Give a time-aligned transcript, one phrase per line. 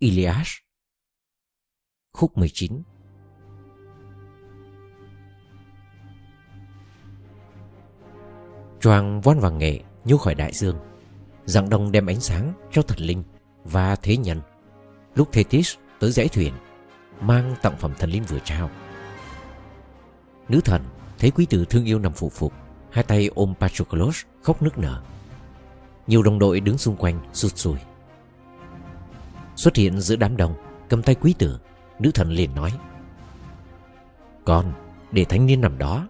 [0.00, 0.48] Ilias.
[2.12, 2.82] Khúc 19
[8.80, 10.78] Choàng voan vàng nghệ nhô khỏi đại dương.
[11.44, 13.22] Dạng đông đem ánh sáng cho thần linh
[13.64, 14.40] Và thế nhân.
[15.14, 16.54] Lúc Thetis tới dãy thuyền,
[17.20, 18.70] Mang tặng phẩm thần linh vừa trao.
[20.48, 20.82] Nữ thần,
[21.18, 22.52] thấy quý tử thương yêu nằm phụ phục,
[22.90, 25.02] Hai tay ôm Patroclus khóc nức nở.
[26.06, 27.78] Nhiều đồng đội đứng xung quanh sụt sùi.
[29.58, 30.54] Xuất hiện giữa đám đông,
[30.88, 31.58] Cầm tay quý tử,
[31.98, 32.72] Nữ thần liền nói.
[34.44, 34.72] Con,
[35.12, 36.08] để thanh niên nằm đó,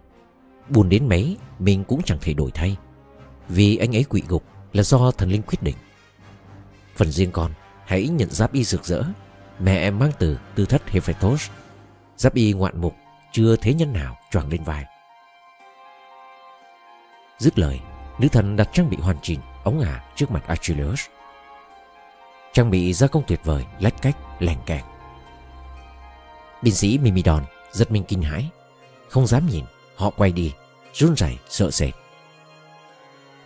[0.68, 2.76] Buồn đến mấy, Mình cũng chẳng thể đổi thay.
[3.48, 5.76] Vì anh ấy quỵ gục là do thần linh quyết định.
[6.96, 7.52] Phần riêng con,
[7.86, 9.04] Hãy nhận giáp y rực rỡ.
[9.58, 11.50] Mẹ em mang từ, tư thất Hephaestus.
[12.16, 12.94] Giáp y ngoạn mục,
[13.32, 14.84] Chưa thế nhân nào choàng lên vai.
[17.38, 17.80] Dứt lời,
[18.18, 21.06] Nữ thần đặt trang bị hoàn chỉnh, Ống ả trước mặt Achilles.
[22.52, 24.84] Trang bị gia công tuyệt vời, Lách cách lèn kẹt.
[26.62, 28.50] Binh sĩ Mimidon giật mình kinh hãi,
[29.08, 29.64] Không dám nhìn,
[29.96, 30.52] Họ quay đi,
[30.92, 31.94] Run rẩy, sợ sệt.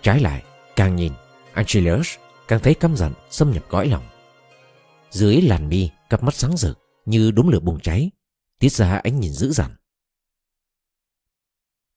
[0.03, 0.43] Trái lại,
[0.77, 1.13] Càng nhìn
[1.53, 2.09] Angelus
[2.49, 4.05] càng thấy căm giận, xâm nhập cõi lòng.
[5.11, 8.11] Dưới làn mi, Cặp mắt sáng rực, Như đốm lửa bùng cháy,
[8.59, 9.71] Tiết ra ánh nhìn dữ dằn.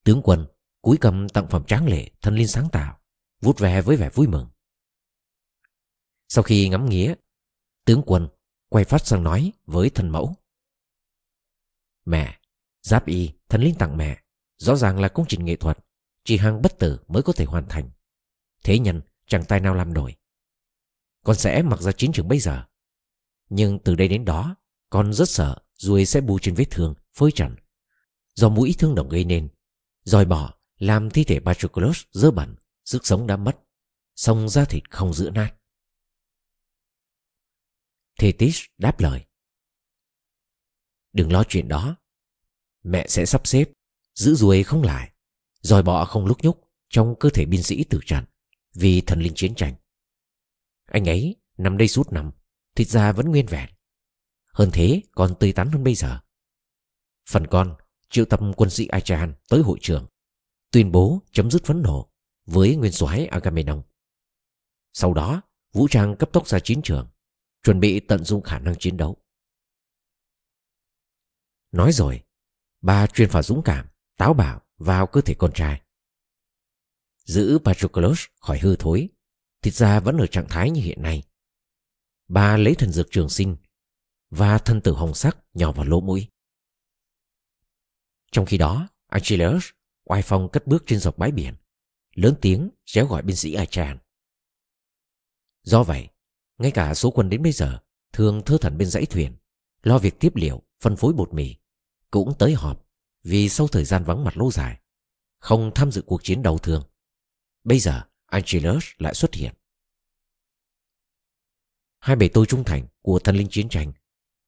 [0.04, 0.46] Tướng quân,
[0.82, 2.98] cúi cầm tặng phẩm tráng lệ, thân linh sáng tạo
[3.40, 4.48] Vút về với vẻ vui mừng.
[6.28, 7.14] Sau khi ngắm nghía,
[7.84, 8.28] Tướng quân
[8.68, 10.34] quay phát sang nói với thần mẫu.
[12.04, 12.40] Mẹ,
[12.82, 14.22] Giáp y, thần linh tặng mẹ,
[14.56, 15.78] Rõ ràng là công trình nghệ thuật,
[16.24, 17.90] Chỉ hàng bất tử mới có thể hoàn thành.
[18.64, 20.14] Thế nhân chẳng tay nào làm nổi.
[21.24, 22.64] Con sẽ mặc ra chiến trường bây giờ.
[23.48, 24.56] Nhưng từ đây đến đó,
[24.90, 27.56] Con rất sợ ruồi sẽ bù trên vết thương, Phơi trần.
[28.34, 29.48] Do mũi thương đồng gây nên
[30.02, 33.58] Rồi bỏ, làm thi thể Patroclus dơ bẩn, Sức sống đã mất.
[34.16, 35.54] Xong da thịt không giữ nát.
[38.18, 39.24] Thetis đáp lời.
[41.12, 41.96] Đừng lo chuyện đó.
[42.82, 43.72] Mẹ sẽ sắp xếp,
[44.14, 45.12] Giữ ruồi không lại
[45.60, 48.24] Rồi bọ không lúc nhúc Trong cơ thể binh sĩ tử trận
[48.74, 49.74] Vì thần linh chiến tranh.
[50.86, 52.30] Anh ấy nằm đây suốt năm,
[52.74, 53.68] Thịt da vẫn nguyên vẹn.
[54.52, 56.20] Hơn thế còn tươi tắn hơn bây giờ.
[57.28, 57.76] Phần con,
[58.10, 60.06] triệu tập quân sĩ Achan tới hội trường,
[60.70, 62.10] Tuyên bố chấm dứt phấn nộ
[62.46, 63.82] Với nguyên soái Agamemnon.
[64.92, 65.42] Sau đó,
[65.72, 67.08] vũ trang cấp tốc ra chiến trường.
[67.66, 69.16] Chuẩn bị tận dụng khả năng chiến đấu.
[71.72, 72.24] Nói rồi,
[72.80, 75.82] Bà truyền vào dũng cảm, Táo bạo vào cơ thể con trai.
[77.24, 79.08] Giữ Patroclus khỏi hư thối,
[79.62, 81.22] Thịt ra vẫn ở trạng thái như hiện nay.
[82.28, 83.56] Bà lấy thần dược trường sinh
[84.30, 86.28] Và thân tử hồng sắc nhỏ vào lỗ mũi.
[88.32, 89.64] Trong khi đó, Achilles
[90.04, 91.54] oai phong cất bước trên dọc bãi biển,
[92.14, 93.98] Lớn tiếng réo gọi binh sĩ Achan
[95.62, 96.08] Do vậy
[96.58, 97.78] ngay cả số quân đến bây giờ
[98.12, 99.36] Thường thơ thẩn bên dãy thuyền
[99.82, 101.54] Lo việc tiếp liệu, phân phối bột mì.
[102.10, 102.86] Cũng tới họp
[103.22, 104.80] Vì sau thời gian vắng mặt lâu dài
[105.38, 106.82] Không tham dự cuộc chiến đầu thường.
[107.64, 109.54] Bây giờ Angelus lại xuất hiện.
[111.98, 113.92] Hai bề tôi trung thành của thần linh chiến tranh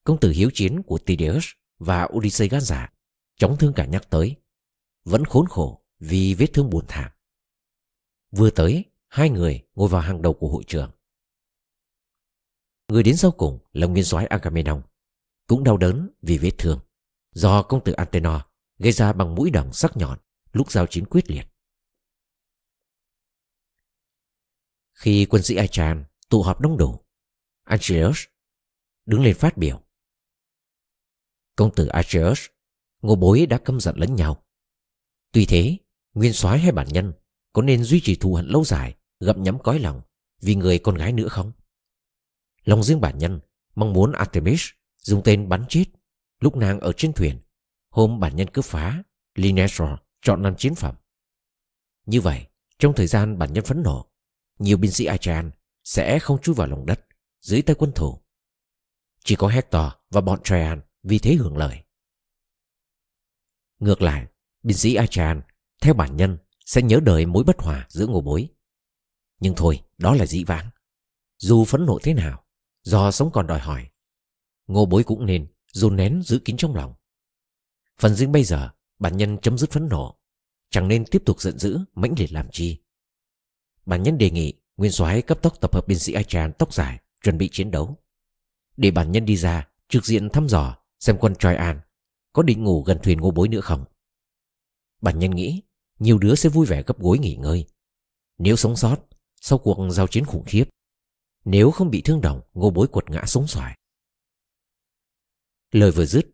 [0.04, 1.46] Công tử hiếu chiến của Tydeus
[1.78, 2.92] Và Odyssey gan giả
[3.36, 4.36] Chóng thương cả nhắc tới
[5.04, 7.12] Vẫn khốn khổ vì vết thương buồn thảm.
[8.30, 10.90] Vừa tới Hai người ngồi vào hàng đầu của hội trường.
[12.88, 14.82] Người đến sau cùng là nguyên soái Agamemnon,
[15.46, 16.80] Cũng đau đớn vì vết thương
[17.30, 18.40] Do công tử Antenor
[18.78, 20.18] Gây ra bằng mũi đằng sắc nhọn
[20.52, 21.46] Lúc giao chiến quyết liệt.
[24.92, 27.00] Khi quân sĩ Achan tụ họp đông đủ
[27.64, 28.24] Achilles
[29.06, 29.82] đứng lên phát biểu.
[31.56, 32.46] Công tử Achilles
[33.02, 34.44] Ngô bối đã căm giận lẫn nhau.
[35.32, 35.76] Tuy thế,
[36.14, 37.12] Nguyên soái hay bản nhân
[37.52, 40.02] Có nên duy trì thù hận lâu dài, Gặm nhắm cõi lòng
[40.40, 41.52] Vì người con gái nữa không?
[42.68, 43.40] Lòng riêng bản nhân
[43.74, 44.68] Mong muốn Artemis
[45.02, 45.84] Dùng tên bắn chết
[46.40, 47.40] Lúc nàng ở trên thuyền.
[47.90, 49.02] Hôm bản nhân cướp phá
[49.34, 49.88] Linesor
[50.22, 50.94] chọn làm chiến phẩm.
[52.06, 52.46] Như vậy,
[52.78, 54.10] Trong thời gian bản nhân phấn nộ,
[54.58, 55.50] Nhiều binh sĩ Achan
[55.84, 57.06] Sẽ không chui vào lòng đất
[57.40, 58.22] Dưới tay quân thủ
[59.24, 61.82] Chỉ có Hector và bọn Traian Vì thế hưởng lợi.
[63.78, 64.26] Ngược lại,
[64.62, 65.42] Binh sĩ Achan
[65.82, 68.48] Theo bản nhân Sẽ nhớ đời mối bất hòa giữa ngô bối.
[69.40, 70.70] Nhưng thôi, đó là dĩ vãng.
[71.38, 72.44] Dù phẫn nộ thế nào
[72.82, 73.88] Do sống còn đòi hỏi,
[74.66, 76.94] Ngô bối cũng nên dồn nén giữ kín trong lòng.
[77.98, 80.18] Phần riêng bây giờ, Bản nhân chấm dứt phẫn nộ,
[80.70, 82.82] Chẳng nên tiếp tục giận dữ, mãnh liệt làm chi.
[83.86, 86.98] Bản nhân đề nghị Nguyên soái cấp tốc tập hợp binh sĩ Achan tóc dài
[87.22, 87.96] Chuẩn bị chiến đấu.
[88.76, 91.80] Để bản nhân đi ra, trực diện thăm dò, Xem quân Troyan
[92.32, 93.84] Có định ngủ gần thuyền ngô bối nữa không.
[95.00, 95.62] Bản nhân nghĩ,
[95.98, 97.66] Nhiều đứa sẽ vui vẻ gấp gối nghỉ ngơi.
[98.38, 98.96] Nếu sống sót,
[99.40, 100.64] Sau cuộc giao chiến khủng khiếp
[101.44, 103.78] nếu không bị thương đồng Ngô bối quật ngã sống xoài
[105.70, 106.26] Lời vừa dứt,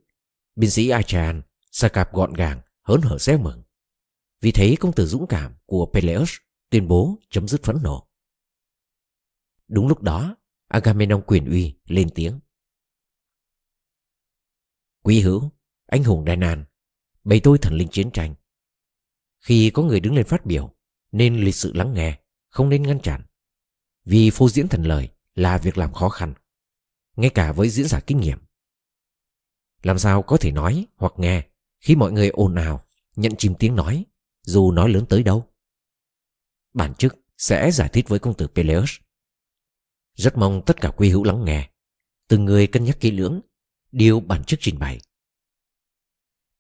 [0.57, 3.63] binh sĩ Achan sa cạp gọn gàng, hớn hở reo mừng.
[4.41, 6.33] Vì thế công tử dũng cảm của Peleus
[6.71, 8.09] tuyên bố chấm dứt phẫn nộ.
[9.69, 10.37] Đúng lúc đó,
[10.69, 12.41] Agamemnon quyền uy lên tiếng.
[15.03, 15.51] Quý hữu,
[15.87, 16.65] anh hùng Đài Nàn,
[17.25, 18.35] bày tôi thần linh chiến tranh.
[19.41, 20.75] Khi có người đứng lên phát biểu,
[21.13, 23.23] nên lịch sự lắng nghe, không nên ngăn chặn.
[24.05, 26.35] Vì phô diễn thần lời là việc làm khó khăn,
[27.17, 28.39] ngay cả với diễn giả kinh nghiệm.
[29.83, 31.49] Làm sao có thể nói hoặc nghe
[31.81, 32.85] khi mọi người ồn ào,
[33.17, 34.05] nhận chìm tiếng nói,
[34.43, 35.49] dù nói lớn tới đâu.
[36.75, 38.91] Bản chức sẽ giải thích với công tử Peleus.
[40.15, 41.71] Rất mong tất cả quý hữu lắng nghe,
[42.29, 43.41] từng người cân nhắc kỹ lưỡng
[43.93, 45.01] điều bản chức trình bày.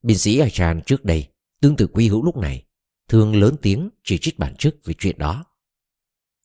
[0.02, 1.29] Binh sĩ Achan trước đây,
[1.61, 2.67] tương tự quý hữu lúc này,
[3.08, 5.44] thường lớn tiếng chỉ trích bản chức về chuyện đó.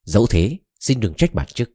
[0.04, 1.72] Dẫu thế, xin đừng trách bản chức.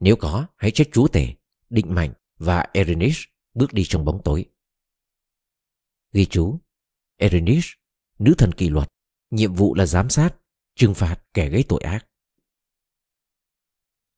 [0.00, 1.34] Nếu có, hãy trách chúa tể,
[1.70, 4.44] định mạnh và Erenish bước đi trong bóng tối.
[6.12, 6.60] Ghi chú,
[7.16, 7.68] Erenish,
[8.18, 8.88] nữ thần kỷ luật,
[9.30, 10.36] nhiệm vụ là giám sát,
[10.74, 12.06] trừng phạt kẻ gây tội ác.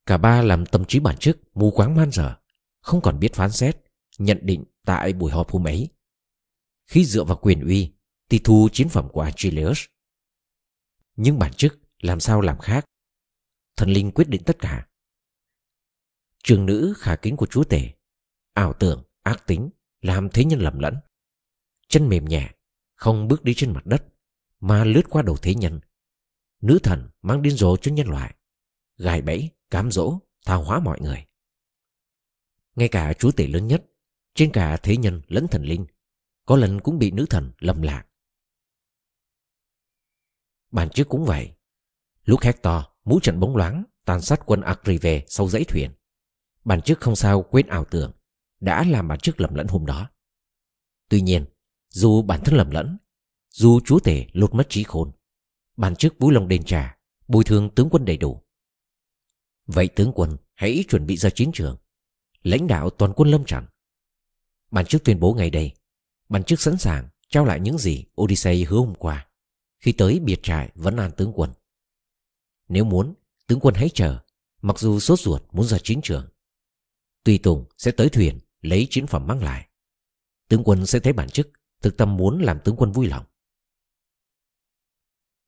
[0.06, 2.36] Cả ba làm tâm trí bản chức mù quáng man dở,
[2.80, 3.76] không còn biết phán xét,
[4.18, 5.88] nhận định tại buổi họp hôm ấy.
[6.86, 7.92] Khi dựa vào quyền uy,
[8.28, 9.84] thì thu chiến phẩm của Achilles.
[11.16, 12.84] Nhưng bản chức làm sao làm khác?
[13.80, 14.88] Thần linh quyết định tất cả.
[16.44, 17.94] Trường nữ khả kính của chúa tể,
[18.52, 20.94] ảo tưởng, ác tính, làm thế nhân lầm lẫn.
[21.88, 22.50] Chân mềm nhẹ,
[22.94, 24.04] không bước đi trên mặt đất,
[24.60, 25.80] mà lướt qua đầu thế nhân.
[26.60, 28.34] Nữ thần mang điên rồ cho nhân loại,
[28.96, 31.26] gài bẫy, cám dỗ, tha hóa mọi người.
[32.74, 33.84] Ngay cả chúa tể lớn nhất,
[34.34, 35.86] trên cả thế nhân lẫn thần linh,
[36.44, 38.06] có lần cũng bị nữ thần lầm lạc.
[40.70, 41.54] Bản trước cũng vậy.
[42.24, 45.90] Lúc Hector mũ trận bóng loáng tàn sát quân Akrive sau dãy thuyền.
[46.64, 48.12] Bản trước không sao quên ảo tưởng
[48.60, 50.10] đã làm bản trước lầm lẫn hôm đó.
[51.08, 51.44] Tuy nhiên,
[51.88, 52.98] dù bản thân lầm lẫn,
[53.50, 55.12] dù chúa tể lột mất trí khôn,
[55.76, 56.96] bản trước vui lòng đền trả,
[57.28, 58.42] bồi thường tướng quân đầy đủ.
[59.66, 61.76] Vậy tướng quân hãy chuẩn bị ra chiến trường,
[62.42, 63.66] lãnh đạo toàn quân lâm trận.
[64.70, 65.72] Bản trước tuyên bố ngày đây,
[66.28, 69.28] bản trước sẵn sàng trao lại những gì Odyssey hứa hôm qua
[69.78, 71.50] khi tới biệt trại vẫn an tướng quân.
[72.70, 73.14] Nếu muốn,
[73.46, 74.18] tướng quân hãy chờ,
[74.62, 76.28] mặc dù sốt ruột muốn ra chiến trường.
[77.24, 79.68] Tùy Tùng sẽ tới thuyền lấy chiến phẩm mang lại.
[80.48, 81.50] Tướng quân sẽ thấy bản chức,
[81.82, 83.24] thực tâm muốn làm tướng quân vui lòng.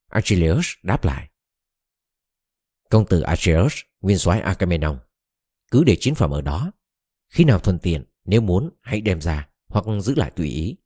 [0.08, 1.30] Achilles đáp lại.
[2.90, 4.98] Công tử Achilles, nguyên soái Agamemnon,
[5.70, 6.72] cứ để chiến phẩm ở đó.
[7.28, 10.76] Khi nào thuận tiện, nếu muốn hãy đem ra hoặc giữ lại tùy ý.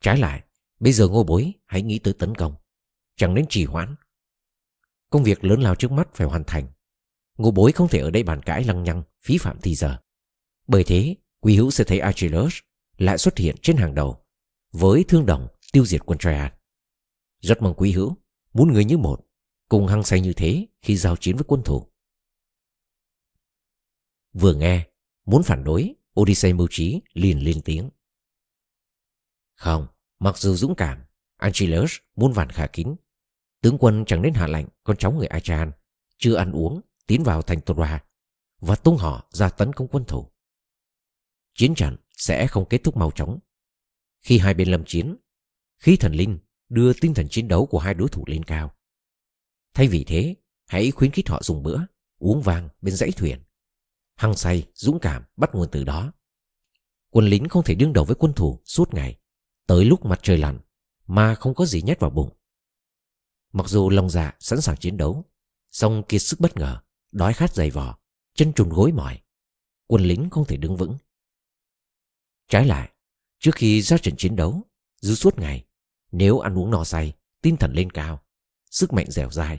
[0.00, 0.42] Trái lại,
[0.80, 2.54] bây giờ ngô bối hãy nghĩ tới tấn công,
[3.16, 3.96] chẳng nên trì hoãn.
[5.10, 6.68] Công việc lớn lao trước mắt phải hoàn thành.
[7.38, 9.98] Ngô bối không thể ở đây bàn cãi lăng nhăng, phí phạm thì giờ.
[10.66, 12.54] Bởi thế, Quý hữu sẽ thấy Achilles
[12.98, 14.24] lại xuất hiện trên hàng đầu
[14.72, 16.52] với thương đồng tiêu diệt quân Troyan.
[17.40, 18.16] Rất mong quý hữu
[18.52, 19.26] muốn người như một
[19.68, 21.92] cùng hăng say như thế khi giao chiến với quân thủ.
[24.32, 24.88] Vừa nghe,
[25.24, 27.90] muốn phản đối, Odyssey mưu trí liền lên tiếng.
[29.54, 29.86] Không,
[30.18, 31.04] mặc dù dũng cảm,
[31.36, 32.96] Achilles muốn vàn khả kính.
[33.62, 35.72] Tướng quân chẳng đến hạ lệnh con cháu người Achan
[36.18, 38.04] chưa ăn uống tiến vào thành Troa
[38.60, 40.30] và tung họ ra tấn công quân thủ
[41.56, 43.38] chiến trận sẽ không kết thúc mau chóng.
[44.22, 45.16] Khi hai bên lâm chiến,
[45.78, 48.74] khí thần linh đưa tinh thần chiến đấu của hai đối thủ lên cao.
[49.74, 50.34] Thay vì thế,
[50.66, 51.78] hãy khuyến khích họ dùng bữa,
[52.18, 53.42] uống vang bên dãy thuyền.
[54.16, 56.12] Hăng say, dũng cảm bắt nguồn từ đó.
[57.10, 59.18] Quân lính không thể đương đầu với quân thủ suốt ngày,
[59.66, 60.60] tới lúc mặt trời lặn
[61.06, 62.35] mà không có gì nhét vào bụng.
[63.56, 65.24] Mặc dù lòng dạ sẵn sàng chiến đấu,
[65.70, 66.80] song kiệt sức bất ngờ,
[67.12, 67.98] đói khát dày vò,
[68.34, 69.20] chân trùn gối mỏi.
[69.86, 70.98] Quân lính không thể đứng vững.
[72.48, 72.92] Trái lại,
[73.38, 74.62] trước khi ra trận chiến đấu,
[75.00, 75.66] Dư suốt ngày,
[76.12, 78.22] nếu ăn uống no say, tinh thần lên cao,
[78.70, 79.58] sức mạnh dẻo dai,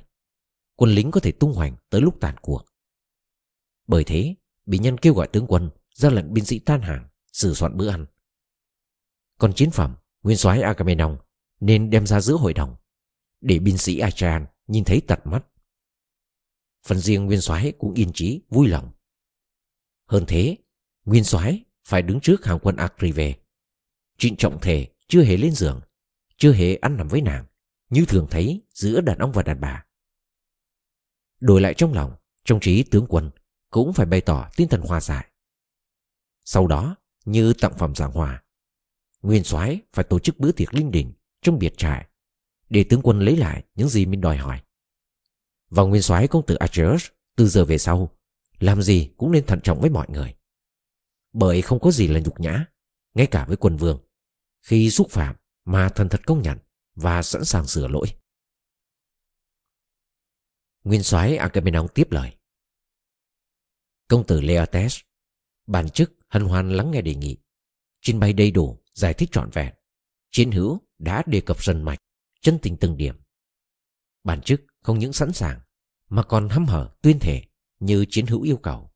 [0.75, 2.65] quân lính có thể tung hoành tới lúc tàn cuộc.
[3.87, 4.35] Bởi thế,
[4.65, 7.89] bị nhân kêu gọi tướng quân ra lệnh binh sĩ tan hàng, sửa soạn bữa
[7.89, 8.05] ăn.
[9.37, 11.17] Còn chiến phẩm, nguyên soái Agamemnon
[11.59, 12.75] nên đem ra giữa hội đồng,
[13.41, 15.45] để binh sĩ Achan nhìn thấy tận mắt.
[16.85, 18.91] Phần riêng nguyên soái cũng yên trí, vui lòng.
[20.05, 20.57] Hơn thế,
[21.05, 23.35] nguyên soái phải đứng trước hàng quân Akri về.
[24.17, 25.81] Trịnh trọng thể chưa hề lên giường,
[26.37, 27.45] chưa hề ăn nằm với nàng,
[27.89, 29.85] như thường thấy giữa đàn ông và đàn bà.
[31.39, 32.15] Đổi lại trong lòng,
[32.45, 33.31] trong trí tướng quân
[33.69, 35.31] cũng phải bày tỏ tinh thần hòa giải.
[36.45, 38.43] Sau đó, như tặng phẩm giảng hòa,
[39.21, 42.07] Nguyên soái phải tổ chức bữa tiệc linh đình trong biệt trại
[42.69, 44.61] để tướng quân lấy lại những gì mình đòi hỏi.
[45.69, 48.17] Và nguyên soái công tử Achilles từ giờ về sau
[48.59, 50.35] làm gì cũng nên thận trọng với mọi người.
[51.33, 52.65] Bởi không có gì là nhục nhã,
[53.13, 53.99] ngay cả với quân vương,
[54.61, 56.57] khi xúc phạm mà thần thật công nhận
[56.95, 58.07] và sẵn sàng sửa lỗi.
[60.83, 62.35] Nguyên soái Agamemnon tiếp lời.
[64.07, 64.99] Công tử Leotes,
[65.67, 67.37] bản chức hân hoan lắng nghe đề nghị,
[68.01, 69.73] trình bày đầy đủ, giải thích trọn vẹn.
[70.31, 71.99] Chiến hữu đã đề cập dần mạch,
[72.41, 73.15] chân tình từng điểm.
[74.23, 75.61] Bản chức không những sẵn sàng,
[76.09, 77.43] mà còn hăm hở tuyên thể
[77.79, 78.91] như chiến hữu yêu cầu.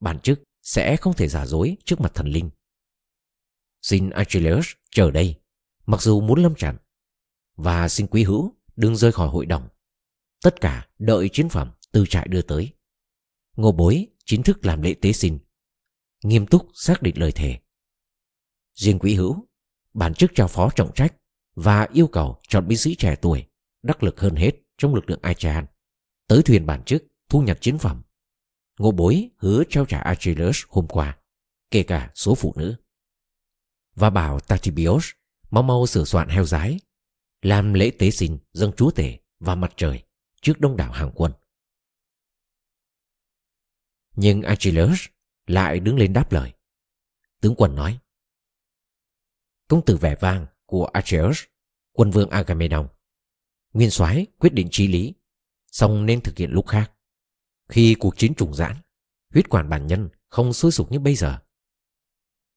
[0.00, 2.50] Bản chức sẽ không thể giả dối trước mặt thần linh.
[3.82, 5.40] Xin Achilles chờ đây,
[5.86, 6.76] mặc dù muốn lâm trận,
[7.56, 9.68] và xin quý hữu đừng rời khỏi hội đồng.
[10.42, 12.72] Tất cả đợi chiến phẩm từ trại đưa tới.
[13.56, 15.38] Ngô bối chính thức làm lễ tế xin
[16.24, 17.58] nghiêm túc xác định lời thề.
[18.74, 19.48] Riêng quý hữu,
[19.94, 21.16] bản chức trao phó trọng trách
[21.56, 23.46] và yêu cầu chọn binh sĩ trẻ tuổi,
[23.82, 25.66] đắc lực hơn hết trong lực lượng Achaean,
[26.28, 28.02] tới thuyền bản chức thu nhặt chiến phẩm.
[28.78, 31.18] Ngô bối hứa trao trả Achilles hôm qua,
[31.70, 32.76] kể cả số phụ nữ.
[33.94, 35.10] Và bảo Tatibios
[35.50, 36.80] mau mau sửa soạn heo giái,
[37.42, 40.02] làm lễ tế sinh dâng chúa tể và mặt trời
[40.42, 41.32] trước đông đảo hàng quân.
[44.16, 45.06] Nhưng Achilles
[45.46, 46.52] lại đứng lên đáp lời.
[47.40, 47.98] Tướng quân nói.
[49.68, 51.44] Công tử vẻ vang của Achilles,
[51.92, 52.88] quân vương Agamemnon.
[53.72, 55.14] Nguyên soái quyết định trí lý,
[55.66, 56.92] song nên thực hiện lúc khác.
[57.68, 58.76] Khi cuộc chiến trùng giãn,
[59.32, 61.38] huyết quản bản nhân không sôi sục như bây giờ.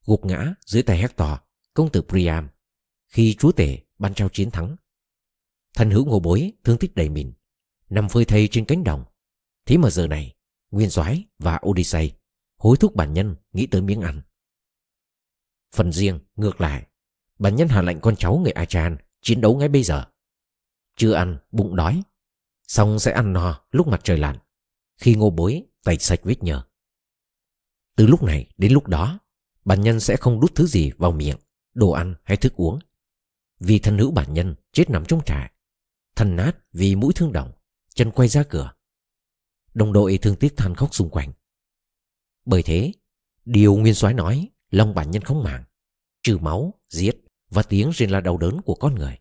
[0.05, 1.31] Gục ngã dưới tay Hector,
[1.73, 2.49] công tử Priam,
[3.07, 4.75] khi chúa tể ban trao chiến thắng.
[5.75, 7.33] Thần hữu ngô bối thương tích đầy mình,
[7.89, 9.05] nằm phơi thây trên cánh đồng.
[9.65, 10.35] Thế mà giờ này,
[10.71, 12.11] Nguyên soái và Odyssey
[12.59, 14.21] hối thúc bản nhân nghĩ tới miếng ăn.
[15.75, 16.87] Phần riêng, ngược lại,
[17.39, 20.05] bản nhân hạ lệnh con cháu người Achan chiến đấu ngay bây giờ.
[20.95, 22.03] Chưa ăn, bụng đói,
[22.67, 24.37] xong sẽ ăn no lúc mặt trời lặn,
[24.97, 26.63] khi ngô bối tay sạch vết nhờ.
[27.95, 29.19] Từ lúc này đến lúc đó,
[29.65, 31.37] bản nhân sẽ không đút thứ gì vào miệng,
[31.73, 32.79] đồ ăn hay thức uống.
[33.59, 35.51] Vì thân hữu bản nhân chết nằm trong trại,
[36.15, 37.51] thân nát vì mũi thương động,
[37.93, 38.73] chân quay ra cửa.
[39.73, 41.33] Đồng đội thương tiếc than khóc xung quanh.
[42.45, 42.93] Bởi thế,
[43.45, 45.63] điều Nguyên soái nói, lòng bản nhân không màng,
[46.23, 47.15] trừ máu, giết
[47.49, 49.19] và tiếng rên la đau đớn của con người.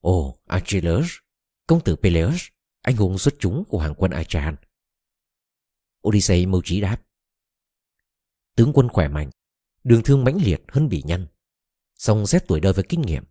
[0.00, 1.10] Ồ, Achilles,
[1.66, 2.42] công tử Peleus,
[2.82, 4.56] anh hùng xuất chúng của hàng quân Achaean.
[6.08, 7.02] Odyssey mưu trí đáp.
[8.54, 9.30] Tướng quân khỏe mạnh,
[9.84, 11.26] đường thương mãnh liệt hơn bỉ nhân,
[11.94, 13.24] song xét tuổi đời và kinh nghiệm.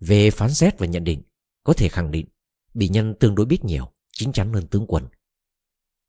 [0.00, 1.22] Về phán xét và nhận định,
[1.64, 2.26] có thể khẳng định
[2.74, 5.08] bỉ nhân tương đối biết nhiều, chính chắn hơn tướng quân.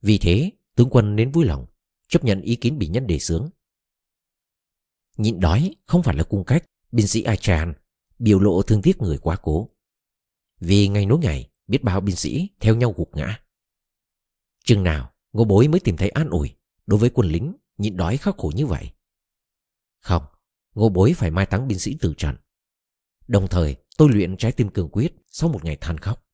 [0.01, 1.65] Vì thế, tướng quân nên vui lòng,
[2.07, 3.49] chấp nhận ý kiến bỉ nhân đề xướng.
[5.17, 7.73] Nhịn đói không phải là cung cách binh sĩ Achan
[8.19, 9.69] biểu lộ thương tiếc người quá cố.
[10.59, 13.39] Vì ngày nối ngày, biết bao binh sĩ theo nhau gục ngã.
[14.63, 16.55] Chừng nào, ngô bối mới tìm thấy an ủi
[16.85, 18.91] đối với quân lính nhịn đói khắc khổ như vậy.
[19.99, 20.23] Không,
[20.73, 22.35] ngô bối phải mai táng binh sĩ tử trận.
[23.27, 26.25] Đồng thời, tôi luyện trái tim cường quyết sau một ngày than khóc.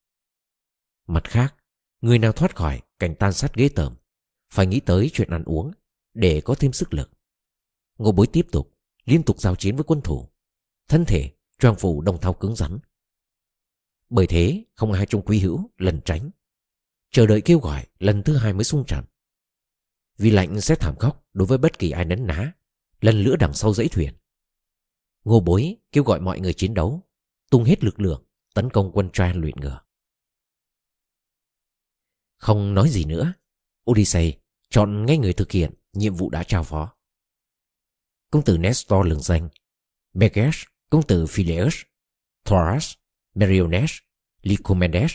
[1.07, 1.55] Mặt khác,
[2.01, 3.93] người nào thoát khỏi cảnh tan sát ghế tởm
[4.49, 5.71] phải nghĩ tới chuyện ăn uống
[6.13, 7.11] để có thêm sức lực.
[7.99, 10.29] Ngô bối tiếp tục, liên tục giao chiến với quân thủ.
[10.87, 12.79] Thân thể, choàng phủ đồng thau cứng rắn.
[14.09, 16.29] Bởi thế, không ai trong quý hữu lần tránh.
[17.11, 19.05] Chờ đợi kêu gọi lần thứ hai mới sung trận.
[20.17, 22.53] Vì lạnh sẽ thảm khốc đối với bất kỳ ai nấn ná,
[23.01, 24.13] lần lửa đằng sau dãy thuyền.
[25.23, 27.09] Ngô bối kêu gọi mọi người chiến đấu,
[27.51, 29.81] tung hết lực lượng, tấn công quân Troyan luyện ngựa.
[32.37, 33.33] Không nói gì nữa,
[33.91, 34.33] Odyssey
[34.69, 36.98] chọn ngay người thực hiện nhiệm vụ đã trao phó.
[38.31, 39.49] Công tử Nestor lừng danh,
[40.13, 41.75] Meges, công tử Phileus,
[42.45, 42.93] Thoras,
[43.33, 43.91] Meriones,
[44.41, 45.11] Lycomedes,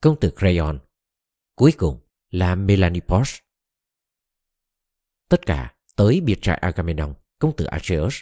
[0.00, 0.78] công tử Creon,
[1.54, 3.38] cuối cùng là Melanipos.
[5.28, 8.20] Tất cả tới biệt trại Agamemnon, công tử Acheus.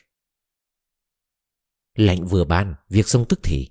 [1.94, 3.70] Lệnh vừa ban, việc xong tức thì.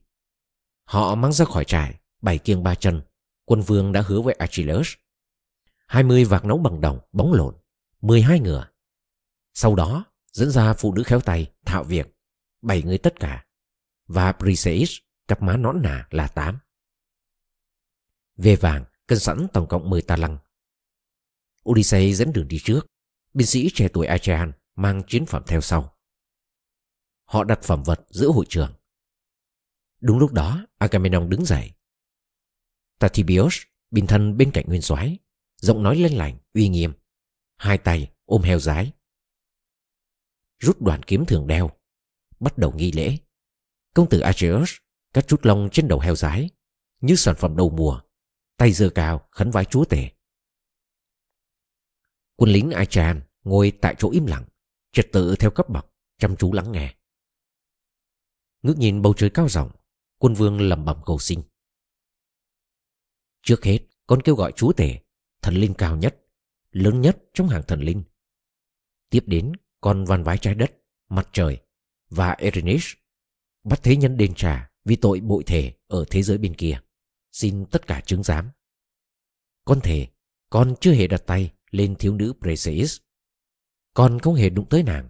[0.83, 3.01] Họ mang ra khỏi trại, bảy kiêng ba chân,
[3.45, 4.93] quân vương đã hứa với Achilles.
[5.87, 7.55] 20 vạc nấu bằng đồng, bóng lộn,
[8.01, 8.67] 12 ngựa.
[9.53, 10.05] Sau đó,
[10.35, 12.07] dẫn ra phụ nữ khéo tay, thạo việc,
[12.61, 13.45] bảy người tất cả.
[14.07, 16.59] Và Briseis, cặp má nõn nà là tám
[18.37, 20.37] Về vàng, cân sẵn tổng cộng 10 ta lăng.
[21.69, 22.87] Odyssey dẫn đường đi trước,
[23.33, 25.97] binh sĩ trẻ tuổi Achean mang chiến phẩm theo sau.
[27.23, 28.73] Họ đặt phẩm vật giữa hội trường.
[30.01, 31.71] Đúng lúc đó, Agamemnon đứng dậy,
[32.99, 33.61] Tatibios
[33.91, 35.17] bình thân bên cạnh nguyên soái
[35.61, 36.93] giọng nói lên lành uy nghiêm
[37.57, 38.91] hai tay ôm heo rái
[40.65, 41.71] rút đoàn kiếm thường đeo
[42.39, 43.17] bắt đầu nghi lễ
[43.93, 44.73] công tử Acheus
[45.13, 46.49] cắt chút lông trên đầu heo rái
[47.01, 48.01] như sản phẩm đầu mùa
[48.57, 50.09] tay giơ cao khấn vái chúa tể
[52.35, 54.45] Quân lính Achan ngồi tại chỗ im lặng,
[54.91, 55.85] trật tự theo cấp bậc,
[56.17, 56.95] chăm chú lắng nghe.
[58.61, 59.71] Ngước nhìn bầu trời cao rộng,
[60.17, 61.41] quân vương lẩm bẩm cầu xin.
[63.41, 64.99] Trước hết, con kêu gọi chúa tể,
[65.41, 66.25] thần linh cao nhất,
[66.71, 68.03] lớn nhất trong hàng thần linh.
[69.09, 69.51] Tiếp đến,
[69.85, 70.71] con van vái trái đất,
[71.09, 71.61] mặt trời
[72.09, 72.97] và Erinish
[73.63, 76.79] bắt thế nhân đền trả vì tội bội thể ở thế giới bên kia.
[77.31, 78.49] Xin tất cả chứng giám.
[79.65, 80.07] Con thề,
[80.49, 82.97] con chưa hề đặt tay lên thiếu nữ Precious.
[83.93, 85.09] Con không hề đụng tới nàng,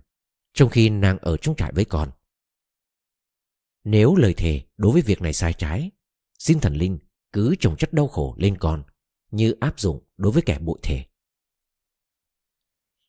[0.53, 2.11] trong khi nàng ở trong trại với con.
[3.83, 5.91] Nếu lời thề đối với việc này sai trái,
[6.39, 6.99] xin thần linh
[7.31, 8.83] cứ trồng chất đau khổ lên con
[9.31, 11.05] như áp dụng đối với kẻ bội thể.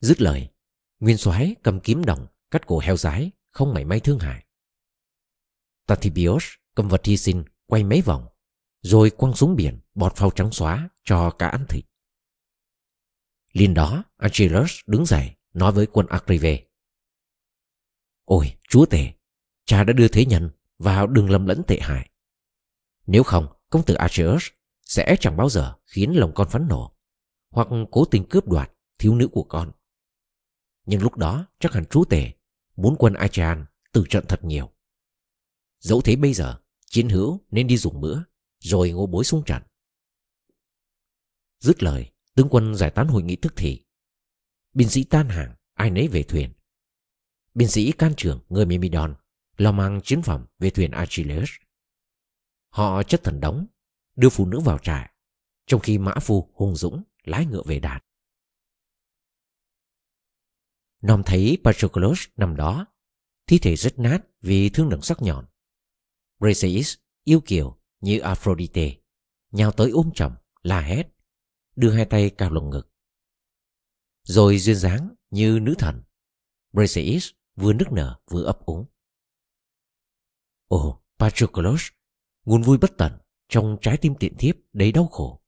[0.01, 0.49] Dứt lời,
[1.00, 4.47] Nguyên soái cầm kiếm đồng cắt cổ heo rái không mảy may thương hại.
[5.87, 8.26] Tathibios cầm vật hy sinh quay mấy vòng
[8.83, 11.85] rồi quăng xuống biển bọt phao trắng xóa cho cả ăn thịt.
[13.53, 16.62] Liên đó, Achilles đứng dậy nói với quân Akrive
[18.25, 19.12] Ôi, chúa tể,
[19.65, 22.11] cha đã đưa thế nhân vào đường lầm lẫn tệ hại.
[23.07, 24.43] Nếu không, công tử Achilles
[24.83, 26.97] sẽ chẳng bao giờ khiến lòng con phấn nộ
[27.50, 29.73] hoặc cố tình cướp đoạt thiếu nữ của con.
[30.87, 32.33] Nhưng lúc đó chắc hẳn chú tể
[32.76, 34.73] muốn quân Achean từ trận thật nhiều.
[35.81, 38.23] Dẫu thế bây giờ, chiến hữu nên đi dùng bữa,
[38.59, 39.62] rồi ngô bối xuống trận.
[41.59, 43.85] Dứt lời, tướng quân giải tán hội nghị tức thì.
[44.73, 46.52] Binh sĩ tan hàng, ai nấy về thuyền.
[47.55, 49.14] Binh sĩ can trưởng người Mimidon
[49.57, 51.50] lo mang chiến phẩm về thuyền Achilles.
[52.69, 53.66] Họ chất thần đóng,
[54.16, 55.11] đưa phụ nữ vào trại,
[55.66, 58.05] trong khi mã phu hùng dũng lái ngựa về đạt.
[61.03, 62.87] Nom thấy Patroclus nằm đó,
[63.47, 65.47] thi thể rất nát vì thương đựng sắc nhọn.
[66.38, 68.97] Briseis yêu kiều như Aphrodite,
[69.50, 71.09] nhào tới ôm chồng, la hét,
[71.76, 72.93] đưa hai tay cao lồng ngực.
[74.23, 76.03] Rồi duyên dáng như nữ thần,
[76.73, 78.85] Briseis vừa nức nở vừa ấp úng.
[80.69, 81.89] Ồ, Patroclus,
[82.45, 83.13] nguồn vui bất tận
[83.49, 85.43] trong trái tim tiện thiếp đầy đau khổ.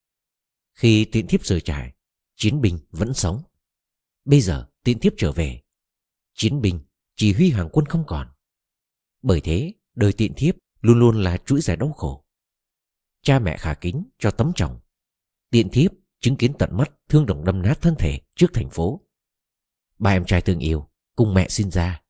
[0.72, 1.92] Khi tiện thiếp rời trại,
[2.37, 3.42] chiến binh vẫn sống.
[4.24, 5.61] Bây giờ tiện thiếp trở về.
[6.35, 6.81] Chiến binh,
[7.16, 8.29] chỉ huy hàng quân không còn.
[9.22, 12.24] Bởi thế, đời tiện thiếp luôn luôn là chuỗi dài đau khổ.
[13.22, 14.81] Cha mẹ khả kính cho tấm chồng.
[15.51, 19.01] Tiện thiếp chứng kiến tận mắt thương đồng đâm nát thân thể trước thành phố.
[19.98, 22.03] Ba em trai thương yêu, cùng mẹ sinh ra.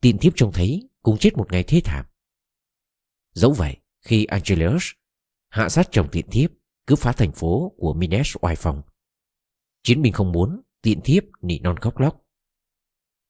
[0.00, 2.06] Tiện thiếp trông thấy cùng chết một ngày thế thảm.
[3.32, 4.84] Dẫu vậy, khi Angelus
[5.48, 6.50] hạ sát chồng tiện thiếp
[6.86, 8.82] cướp phá thành phố của Minas oai phòng,
[9.82, 12.24] chiến binh không muốn tiện thiếp nỉ non khóc lóc.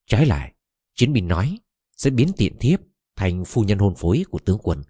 [0.06, 0.54] Trái lại,
[0.94, 1.58] chiến binh nói
[1.96, 2.80] sẽ biến tiện thiếp
[3.16, 4.82] thành phu nhân hôn phối của tướng quân,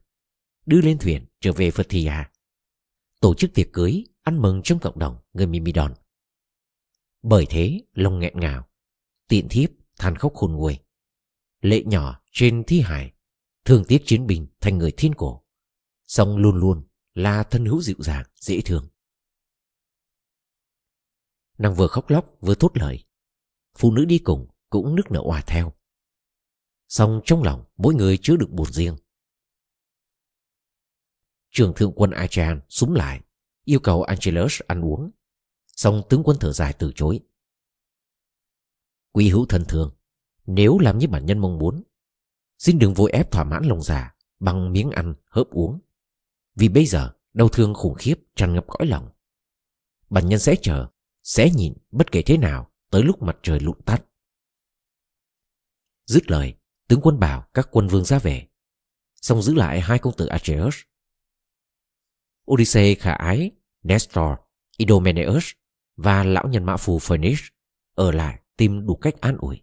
[0.66, 2.12] đưa lên thuyền trở về Phật Thìa,
[3.20, 5.94] tổ chức tiệc cưới ăn mừng trong cộng đồng người Mimidon.
[7.22, 8.68] Bởi thế, lòng nghẹn ngào,
[9.28, 10.78] tiện thiếp than khóc khôn nguôi.
[11.60, 13.12] Lệ nhỏ trên thi hải,
[13.64, 15.42] thương tiếc chiến binh thành người thiên cổ,
[16.06, 16.82] song luôn luôn
[17.14, 18.91] là thân hữu dịu dàng, dễ thương.
[21.62, 23.04] Nàng vừa khóc lóc, vừa thốt lời.
[23.78, 25.72] Phụ nữ đi cùng cũng nước nở oà theo.
[26.88, 28.96] Xong trong lòng, mỗi người chứa được buồn riêng.
[31.50, 33.20] Trường thượng quân Achan súng lại,
[33.64, 35.10] Yêu cầu Angelus ăn uống.
[35.66, 37.20] Xong tướng quân thở dài từ chối.
[39.12, 39.96] Quý hữu thân thương,
[40.46, 41.82] Nếu làm như bản nhân mong muốn,
[42.58, 45.80] Xin đừng vội ép thỏa mãn lòng già Bằng miếng ăn hớp uống.
[46.54, 49.10] Vì bây giờ, đau thương khủng khiếp, tràn ngập cõi lòng.
[50.10, 50.88] Bản nhân sẽ chờ
[51.22, 54.04] sẽ nhìn bất kể thế nào tới lúc mặt trời lụn tắt.
[56.06, 56.54] Dứt lời,
[56.88, 58.48] tướng quân bảo các quân vương ra về,
[59.14, 60.76] xong giữ lại hai công tử Atreus.
[62.50, 63.50] Odyssey khả ái,
[63.82, 64.38] Nestor,
[64.76, 65.50] Idomeneus
[65.96, 67.40] và lão nhân mã phù Phoenix
[67.94, 69.62] ở lại tìm đủ cách an ủi.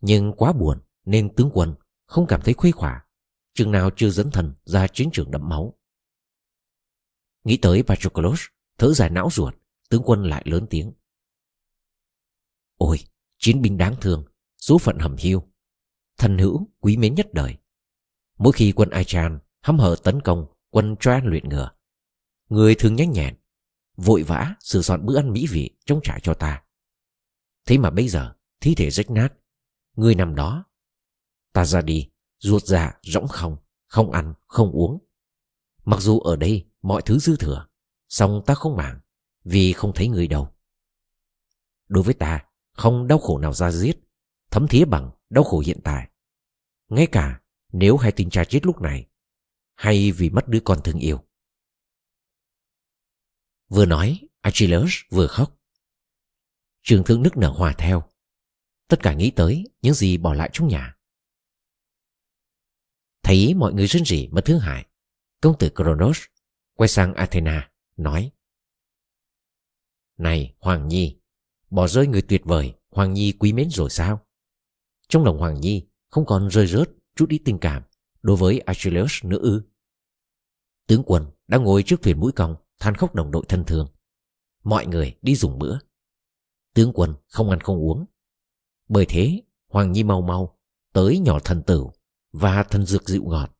[0.00, 1.74] Nhưng quá buồn nên tướng quân
[2.06, 3.06] không cảm thấy khuây khỏa,
[3.54, 5.78] chừng nào chưa dẫn thần ra chiến trường đẫm máu.
[7.44, 8.40] Nghĩ tới Patroclus,
[8.78, 9.54] Thở dài não ruột,
[9.90, 10.92] Tướng quân lại lớn tiếng.
[12.76, 12.98] Ôi,
[13.38, 14.24] chiến binh đáng thương,
[14.56, 15.42] Số phận hầm hiu.
[16.18, 17.56] Thần hữu quý mến nhất đời.
[18.38, 21.70] Mỗi khi quân Achan hăm hở tấn công, Quân Choan luyện ngựa
[22.48, 23.36] Người thường nhanh nhẹn,
[23.96, 26.62] Vội vã sửa soạn bữa ăn mỹ vị Trong trại cho ta.
[27.66, 29.28] Thế mà bây giờ, thi thể rách nát.
[29.96, 30.64] Người nằm đó.
[31.52, 34.98] Ta ra đi, Ruột dạ rỗng không Không ăn, không uống.
[35.84, 37.66] Mặc dù ở đây mọi thứ dư thừa
[38.16, 39.00] Xong ta không màng,
[39.44, 40.54] Vì không thấy người đâu.
[41.88, 43.96] Đối với ta, Không đau khổ nào ra giết,
[44.50, 46.10] Thấm thía bằng đau khổ hiện tại.
[46.88, 47.40] Ngay cả
[47.72, 49.08] nếu hai tình cha chết lúc này,
[49.74, 51.24] Hay vì mất đứa con thương yêu.
[53.68, 55.60] Vừa nói, Achilles vừa khóc.
[56.82, 58.02] Trường thương nức nở hòa theo.
[58.88, 60.96] Tất cả nghĩ tới những gì bỏ lại trong nhà.
[63.22, 64.86] Thấy mọi người rên rỉ mà thương hại,
[65.40, 66.20] Công tử Kronos
[66.74, 67.75] Quay sang Athena.
[67.96, 68.30] Nói.
[70.18, 71.16] Này, Hoàng Nhi,
[71.70, 74.26] Bỏ rơi người tuyệt vời, Hoàng Nhi quý mến rồi sao?
[75.08, 77.82] Trong lòng Hoàng Nhi Không còn rơi rớt chút ít tình cảm
[78.22, 79.62] Đối với Achilles nữa ư?
[80.86, 83.88] Tướng quân đang ngồi trước thuyền mũi cong, Than khóc đồng đội thân thương.
[84.64, 85.78] Mọi người đi dùng bữa.
[86.74, 88.04] Tướng quân không ăn không uống.
[88.88, 90.58] Bởi thế, Hoàng Nhi mau mau
[90.92, 91.86] Tới nhỏ thần tử
[92.32, 93.56] Và thần dược dịu ngọt,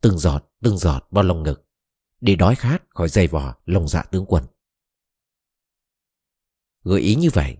[0.00, 1.69] Từng giọt từng giọt vào lòng ngực.
[2.20, 4.44] Để đói khát khỏi dày vò lòng dạ tướng quân.
[6.82, 7.56] Gợi ý như vậy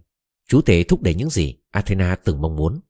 [0.48, 2.80] Chú tể thúc đẩy những gì Athena từng mong muốn.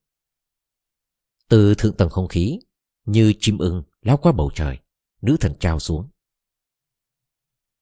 [1.49, 2.59] Từ thượng tầng không khí
[3.05, 4.79] Như chim ưng lao qua bầu trời
[5.23, 6.09] Nữ thần trao xuống.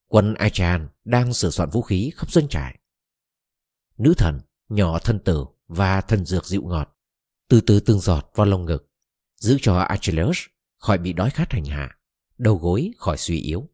[0.06, 2.78] Quân Achan đang sửa soạn vũ khí khắp dân trại.
[3.98, 6.96] Nữ thần, nhỏ thân tử và thần dược dịu ngọt
[7.48, 8.90] Từ từ từng giọt vào lồng ngực
[9.36, 10.38] Giữ cho Achilles
[10.76, 11.98] khỏi bị đói khát hành hạ
[12.38, 13.68] Đầu gối khỏi suy yếu.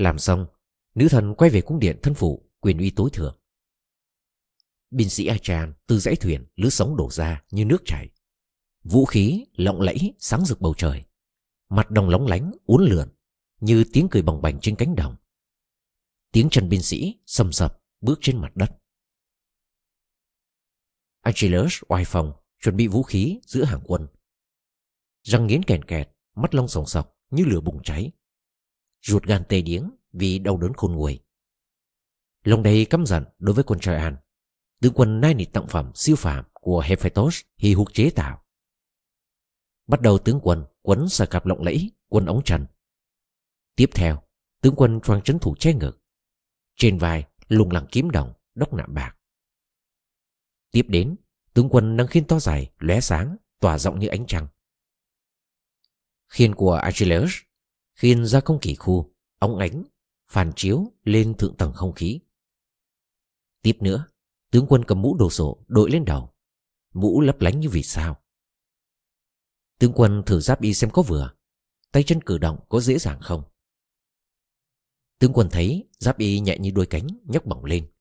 [0.00, 0.46] Làm xong,
[0.94, 3.40] Nữ thần quay về cung điện thân phụ, Quyền uy tối thượng.
[4.90, 8.08] Binh sĩ Achan từ dãy thuyền lướt sóng đổ ra như nước chảy.
[8.82, 11.04] Vũ khí, lộng lẫy, sáng rực bầu trời.
[11.68, 13.08] Mặt đồng lóng lánh, uốn lượn,
[13.60, 15.16] Như tiếng cười bồng bềnh trên cánh đồng.
[16.32, 18.78] Tiếng chân binh sĩ sầm sập bước trên mặt đất.
[21.20, 24.06] Achilles oai phòng chuẩn bị vũ khí giữa hàng quân.
[25.22, 28.12] Răng nghiến kèn kẹt, Mắt lông sòng sọc như lửa bùng cháy.
[29.02, 31.20] Ruột gan tê điếng Vì đau đớn khôn nguôi.
[32.44, 34.16] Lòng đầy căm giận đối với quân An,
[34.80, 38.44] Tướng quân nai nịt tặng phẩm siêu phàm Của Hephaestus hì hục chế tạo.
[39.86, 42.66] Bắt đầu tướng quân quấn sờ cặp lộng lẫy Quân ống trần.
[43.76, 44.22] Tiếp theo
[44.60, 46.02] tướng quân choàng trấn thủ che ngực.
[46.76, 49.16] Trên vai lùng lẳng kiếm đồng Đốc nạm bạc.
[50.70, 51.16] Tiếp đến
[51.54, 54.46] tướng quân nâng khiên to dài lóe sáng tỏa rộng như ánh trăng.
[56.28, 57.30] Khiên của Achilles
[58.00, 59.84] khiên ra công kỳ khu, ống ánh,
[60.28, 62.20] phản chiếu lên thượng tầng không khí.
[63.62, 64.06] Tiếp nữa,
[64.50, 66.34] tướng quân cầm mũ đồ sộ đội lên đầu,
[66.92, 68.16] mũ lấp lánh như vì sao.
[69.78, 71.30] Tướng quân thử giáp y xem có vừa,
[71.92, 73.42] tay chân cử động có dễ dàng không.
[75.18, 77.92] Tướng quân thấy giáp y nhẹ như đôi cánh nhấc bổng lên.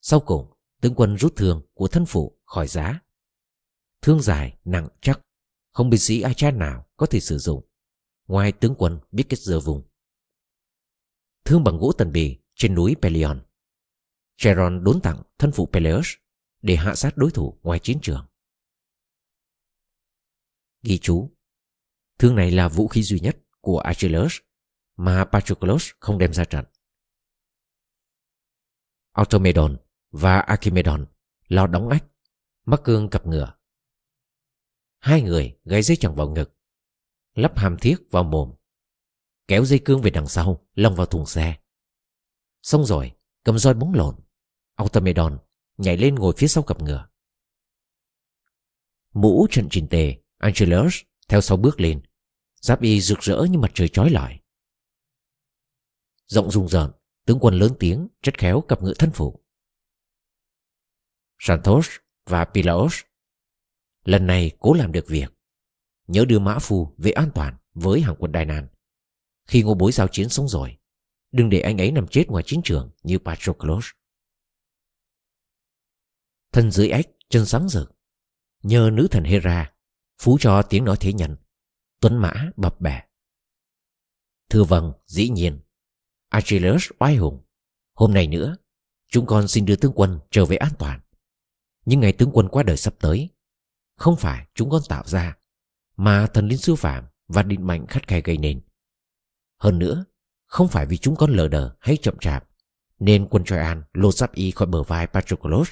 [0.00, 3.00] Sau cùng, tướng quân rút thương của thân phụ khỏi giá.
[4.02, 5.20] Thương dài, nặng chắc,
[5.72, 7.67] không binh sĩ Achan nào có thể sử dụng
[8.28, 9.88] Ngoài tướng quân biết cách giờ vùng.
[11.44, 13.46] Thương bằng gỗ tần bì trên núi Pelion.
[14.36, 16.08] Cheron đốn tặng thân phụ Peleus
[16.62, 18.26] Để hạ sát đối thủ ngoài chiến trường.
[20.82, 21.36] Ghi chú.
[22.18, 24.32] Thương này là vũ khí duy nhất của Achilles
[24.96, 26.64] Mà Patroclus không đem ra trận.
[29.12, 29.76] Automedon
[30.10, 31.06] và Archimedon
[31.48, 32.04] lo đóng ách,
[32.64, 33.54] mắc cương cặp ngựa.
[34.98, 36.57] Hai người gáy dây chẳng vào ngực.
[37.34, 38.54] Lắp hàm thiết vào mồm,
[39.48, 41.56] Kéo dây cương về đằng sau lồng vào thùng xe.
[42.62, 43.12] Xong rồi,
[43.44, 44.16] cầm roi bóng lộn,
[44.74, 45.38] Automedon
[45.76, 47.08] nhảy lên ngồi phía sau cặp ngựa.
[49.14, 50.96] Mũ trần trình tề Angelus
[51.28, 52.02] theo sau bước lên,
[52.60, 54.40] Giáp y rực rỡ như mặt trời chói lọi.
[56.26, 56.92] Rộng rung rợn,
[57.24, 59.44] Tướng quân lớn tiếng chất khéo cặp ngựa thân phụ.
[61.38, 61.88] Santos
[62.24, 63.00] và Pilaos,
[64.04, 65.37] Lần này cố làm được việc.
[66.08, 68.68] Nhớ đưa Mã Phu về an toàn với hàng quân Đài Nan
[69.46, 70.78] Khi ngô bối giao chiến sống rồi,
[71.32, 73.86] Đừng để anh ấy nằm chết ngoài chiến trường như Patroclus.
[76.52, 77.92] Thân dưới ếch, chân sáng rực,
[78.62, 79.72] Nhờ nữ thần Hera
[80.18, 81.36] Phú cho tiếng nói thế nhân,
[82.00, 83.04] Tuấn mã, bập bẹ.
[84.50, 85.60] Thưa vâng dĩ nhiên,
[86.28, 87.44] Achilles oai hùng.
[87.94, 88.56] Hôm nay nữa,
[89.10, 91.00] Chúng con xin đưa tướng quân trở về an toàn.
[91.84, 93.30] Nhưng ngày tướng quân qua đời sắp tới,
[93.96, 95.36] không phải chúng con tạo ra
[95.98, 98.60] mà thần linh sư phạm Và định mạnh khắt khe gây nên.
[99.58, 100.04] Hơn nữa,
[100.46, 102.44] Không phải vì chúng con lờ đờ hay chậm chạp,
[102.98, 105.70] Nên quân Troyan lột giáp y khỏi bờ vai Patroclus,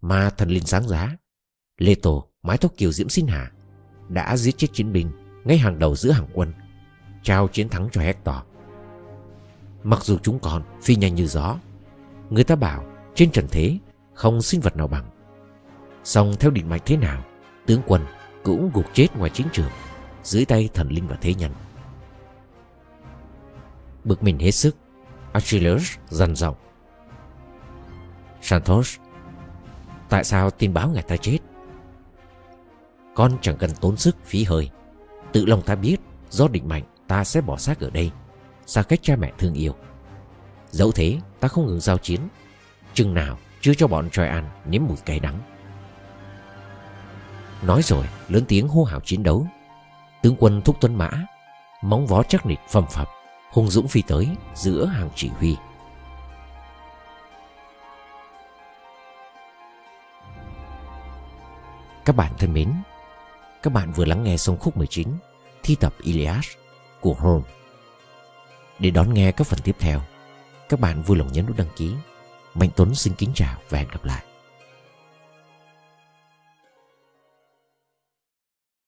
[0.00, 1.16] Mà thần linh sáng giá
[1.78, 3.50] Lê Tổ mái tóc kiều diễm xin hạ,
[4.08, 5.10] Đã giết chết chiến binh
[5.44, 6.52] Ngay hàng đầu giữa hàng quân,
[7.22, 8.36] Trao chiến thắng cho Hector.
[9.82, 11.58] Mặc dù chúng con phi nhanh như gió,
[12.30, 12.84] Người ta bảo
[13.14, 13.78] trên trần thế
[14.14, 15.10] Không sinh vật nào bằng.
[16.04, 17.24] Song theo định mạch thế nào,
[17.66, 18.02] tướng quân
[18.42, 19.70] cũng gục chết ngoài chiến trường,
[20.22, 21.52] dưới tay thần linh và thế nhân.
[24.04, 24.76] Bực mình hết sức,
[25.32, 26.56] Achilles dằn giọng.
[28.42, 28.96] Santos,
[30.08, 31.38] Tại sao tin báo ngài ta chết?
[33.14, 34.70] Con chẳng cần tốn sức phí hơi.
[35.32, 35.96] Tự lòng ta biết,
[36.30, 38.10] Do định mạnh ta sẽ bỏ xác ở đây,
[38.66, 39.74] Xa cách cha mẹ thương yêu.
[40.70, 42.20] Dẫu thế, ta không ngừng giao chiến.
[42.94, 45.38] Chừng nào chưa cho bọn Troyan nếm mùi cay đắng.
[47.62, 49.46] Nói rồi, lớn tiếng hô hào chiến đấu.
[50.22, 51.10] Tướng quân thúc tuấn mã,
[51.82, 53.08] Móng vó chắc nịch phầm phập
[53.50, 55.56] Hùng dũng phi tới giữa hàng chỉ huy.
[62.04, 62.72] Các bạn thân mến,
[63.62, 65.08] Các bạn vừa lắng nghe xong khúc 19
[65.62, 66.44] Thi tập Iliad
[67.00, 67.50] của Holmes
[68.78, 70.00] Để đón nghe các phần tiếp theo,
[70.68, 71.94] Các bạn vui lòng nhấn nút đăng ký.
[72.54, 74.24] Mạnh Tuấn xin kính chào và hẹn gặp lại.